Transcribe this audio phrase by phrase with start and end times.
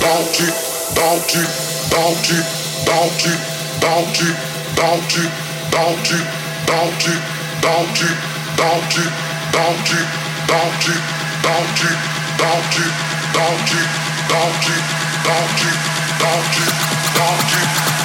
[0.00, 0.46] bounty,
[0.94, 1.42] bounty,
[15.24, 15.72] bounty,
[16.20, 16.66] bounty,
[17.16, 18.01] bounty.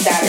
[0.00, 0.21] Out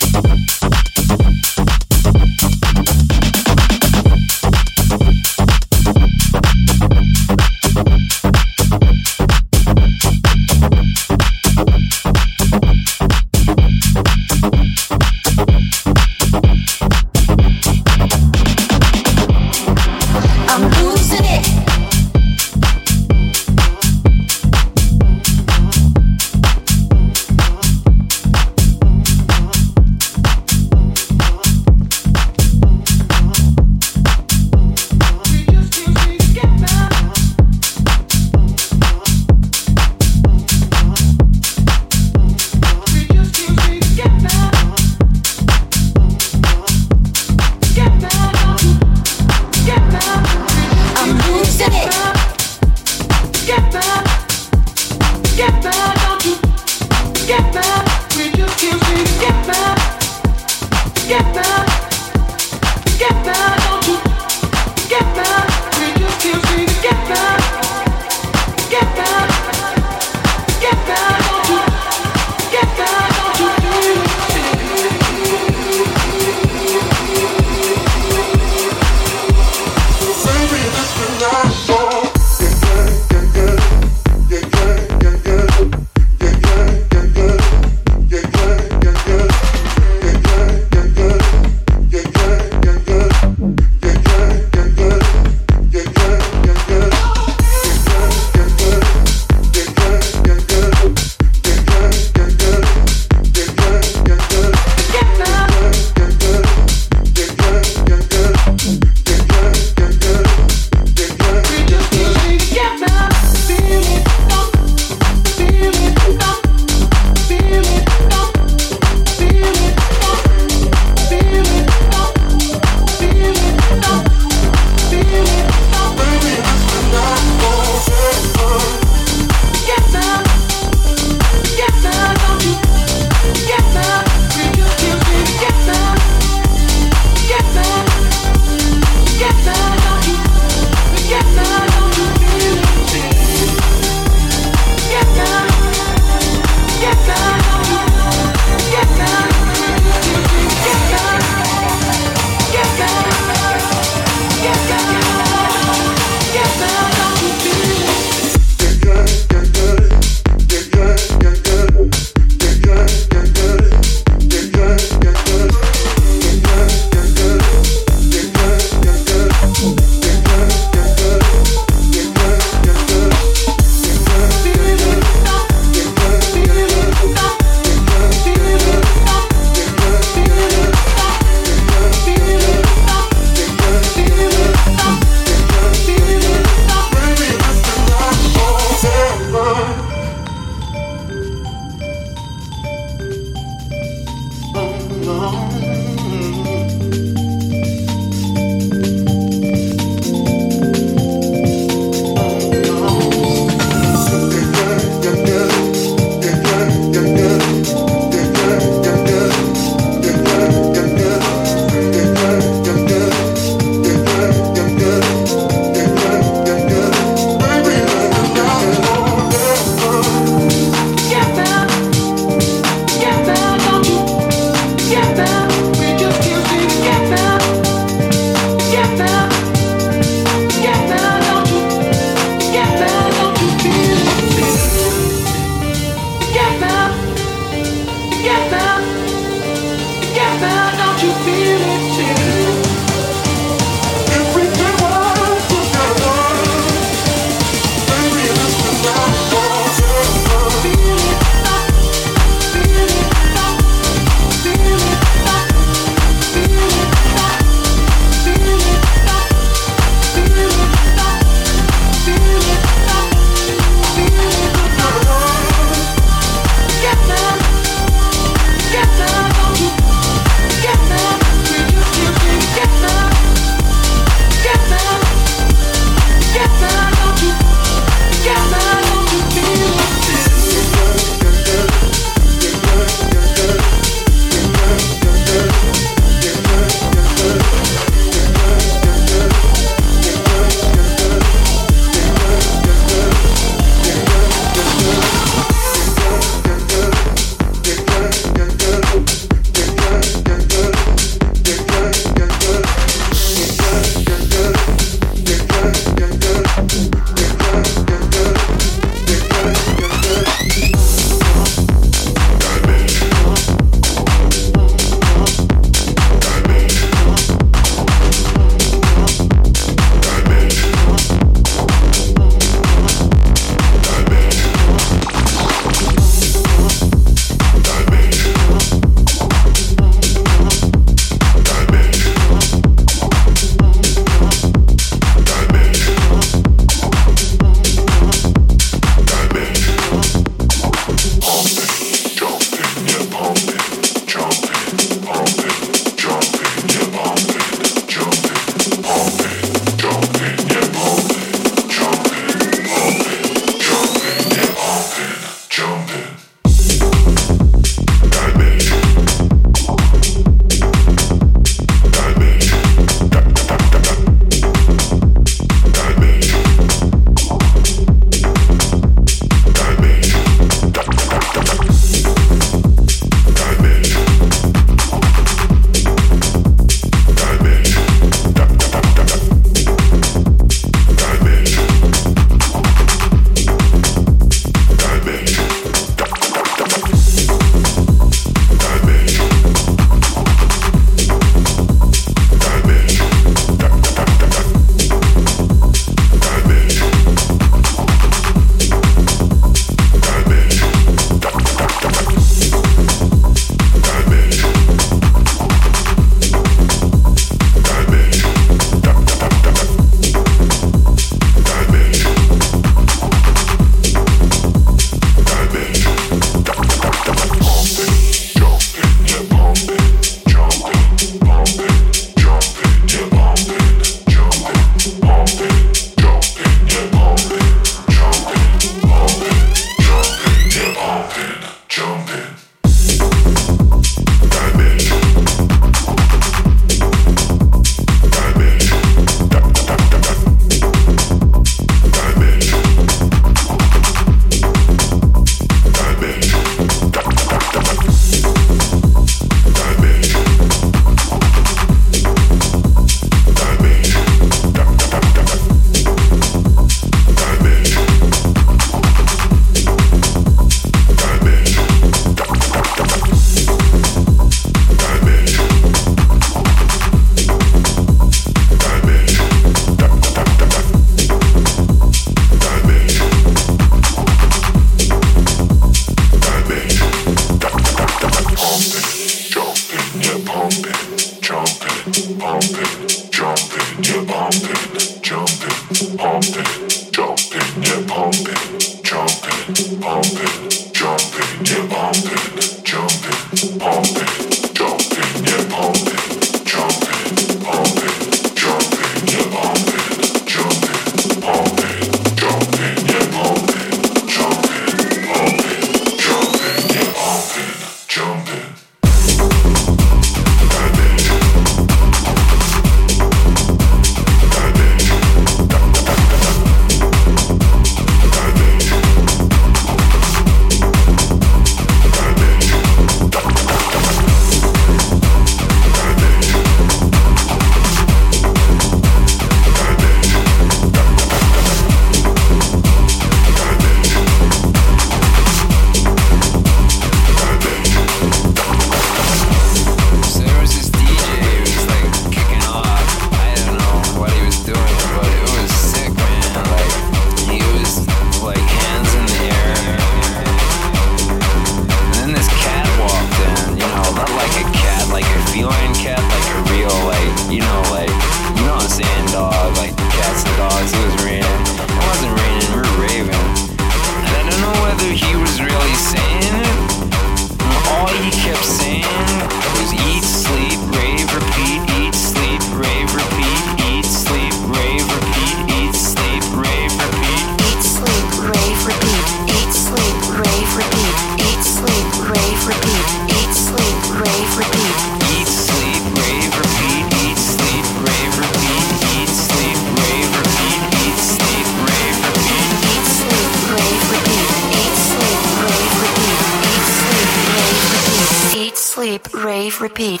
[599.58, 600.00] Repeat.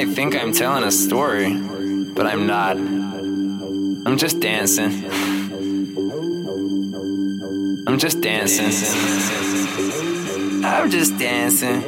[0.00, 1.54] I think I'm telling a story,
[2.14, 2.78] but I'm not.
[2.78, 5.04] I'm just dancing.
[7.86, 8.72] I'm just dancing.
[10.64, 11.82] I'm just dancing.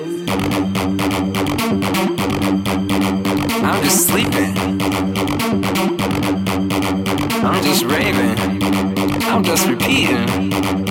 [3.65, 4.59] I'm just sleeping.
[7.43, 8.63] I'm just raving.
[9.23, 10.82] I'm just repeating.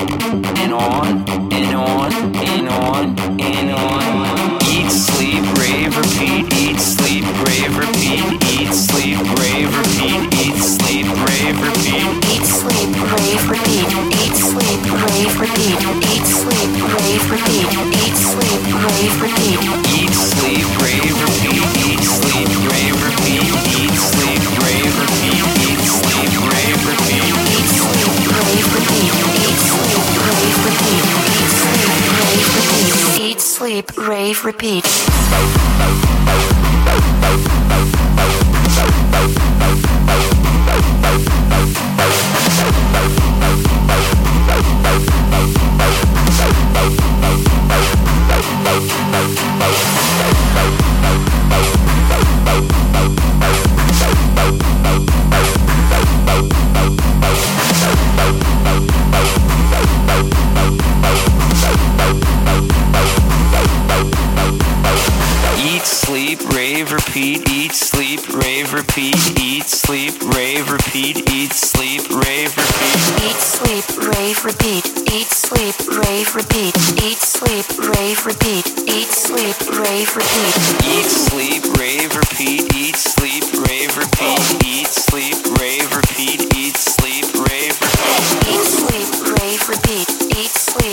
[34.22, 36.11] Dave Repeat.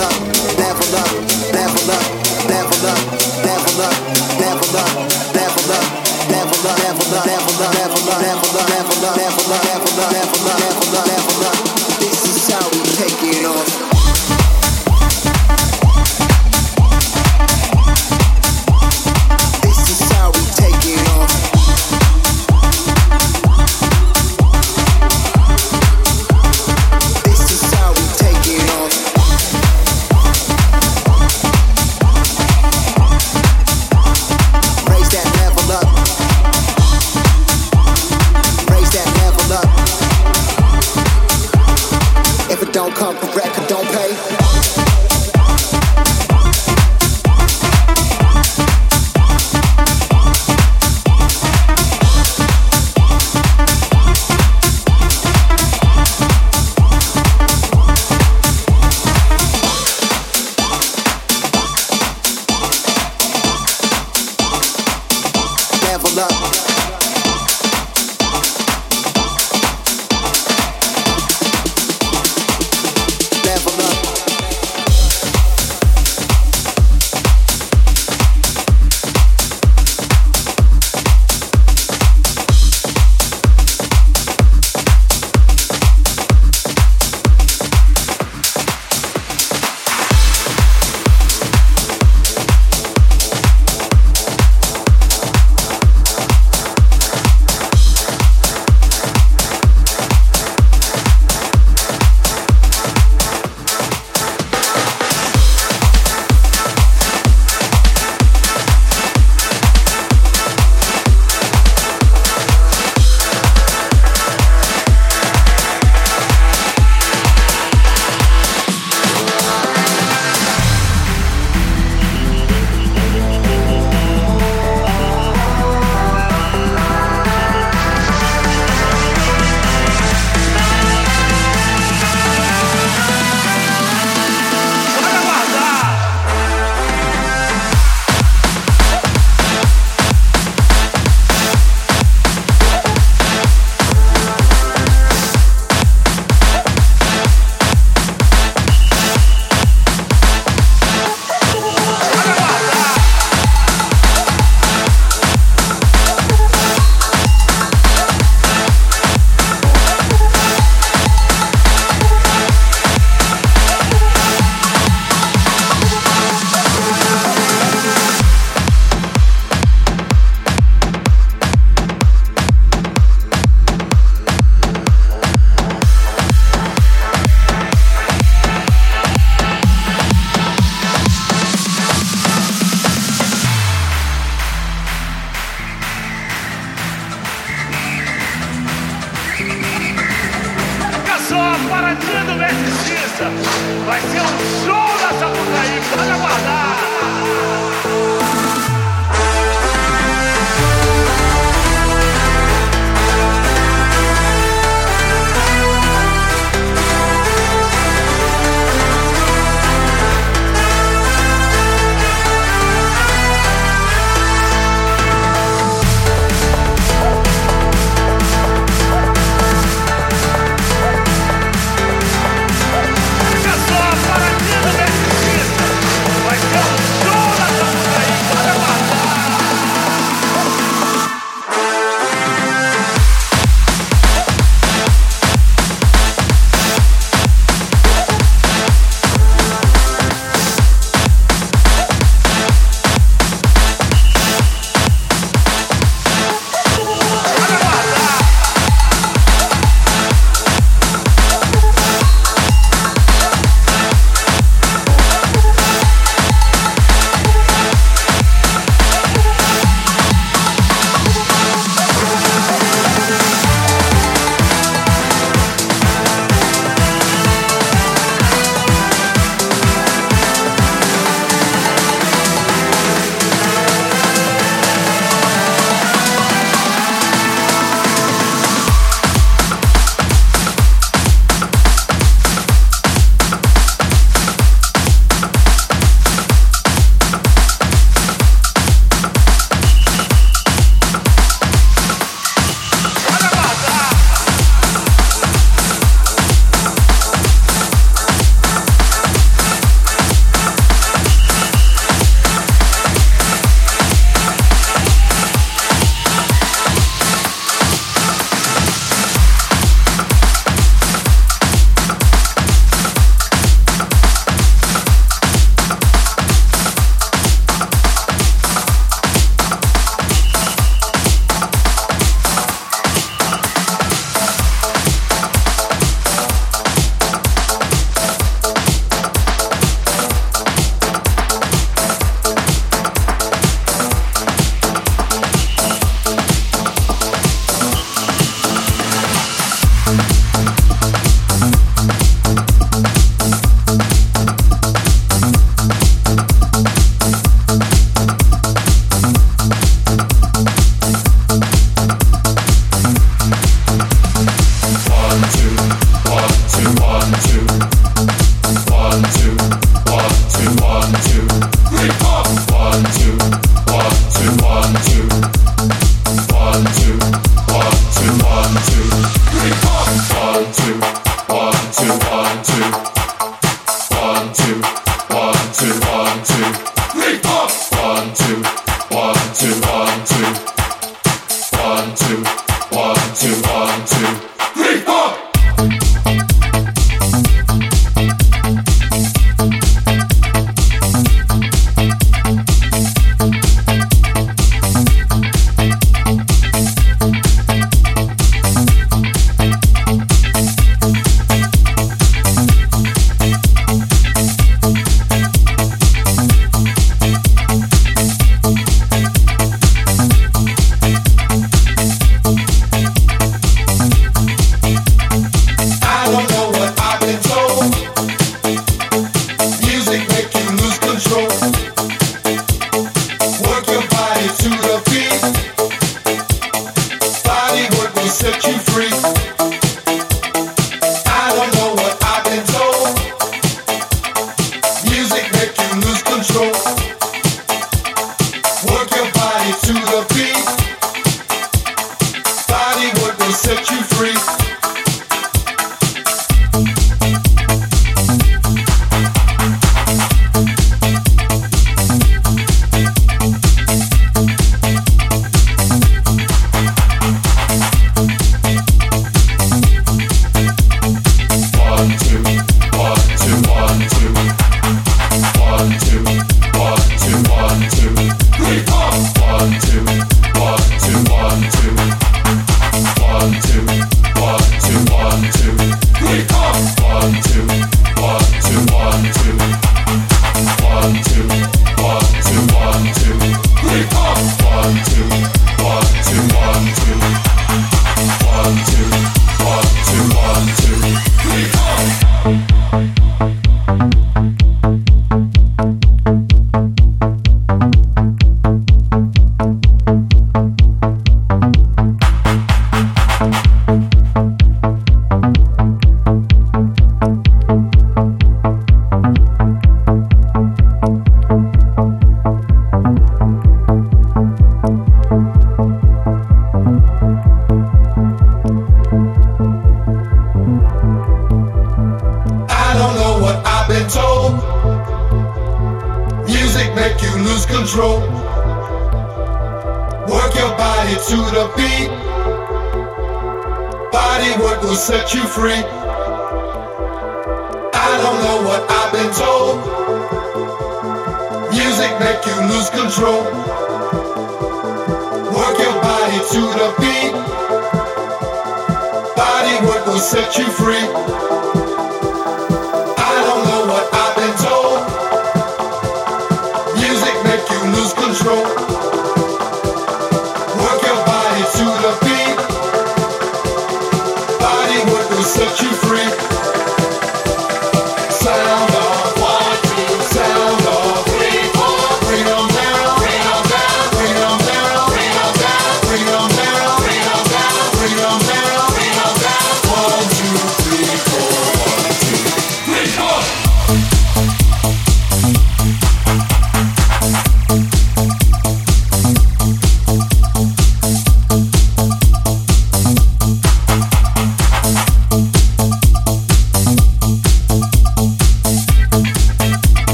[0.00, 0.12] Up,
[0.56, 1.49] level up,